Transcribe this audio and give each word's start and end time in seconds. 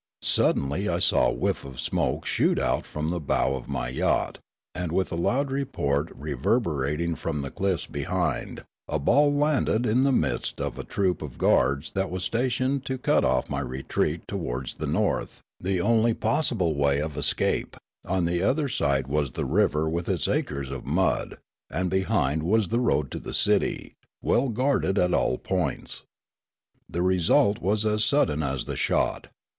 Suddenly 0.23 0.89
I 0.89 0.97
saw 0.97 1.27
a 1.27 1.31
whiff" 1.31 1.63
of 1.63 1.79
smoke 1.79 2.25
shoot 2.25 2.57
out 2.57 2.87
from 2.87 3.11
the 3.11 3.19
bow 3.19 3.53
of 3.53 3.69
my 3.69 3.89
yacht, 3.89 4.39
and 4.73 4.91
with 4.91 5.11
a 5.11 5.15
loud 5.15 5.51
report 5.51 6.11
reverberating 6.15 7.13
from 7.13 7.43
the 7.43 7.51
chff"s 7.51 7.85
behind, 7.85 8.63
a 8.87 8.97
ball 8.97 9.31
landed 9.31 9.85
in 9.85 10.03
the 10.03 10.11
midst 10.11 10.59
of 10.59 10.79
a 10.79 10.83
troop 10.83 11.21
of 11.21 11.37
guards 11.37 11.91
that 11.91 12.09
was 12.09 12.23
stationed 12.23 12.83
to 12.85 12.97
cut 12.97 13.23
off 13.23 13.47
my 13.47 13.59
retreat 13.59 14.23
towards 14.27 14.73
the 14.73 14.87
north, 14.87 15.41
the 15.59 15.79
only 15.79 16.15
possible 16.15 16.73
way 16.73 16.99
of 16.99 17.15
escape; 17.15 17.77
on 18.03 18.25
the 18.25 18.41
other 18.41 18.67
side 18.67 19.05
was 19.05 19.33
the 19.33 19.45
river 19.45 19.87
with 19.87 20.09
its 20.09 20.27
acres 20.27 20.71
of 20.71 20.83
mud, 20.83 21.37
and 21.69 21.91
behind 21.91 22.41
was 22.41 22.69
the 22.69 22.79
road 22.79 23.11
to 23.11 23.19
the 23.19 23.35
city, 23.35 23.93
well 24.23 24.49
guarded 24.49 24.97
at 24.97 25.13
all 25.13 25.37
points. 25.37 26.01
The 26.89 27.03
result 27.03 27.59
was 27.59 27.85
as 27.85 28.03
sudden 28.03 28.41
as 28.41 28.65
the 28.65 28.75
shot. 28.75 29.27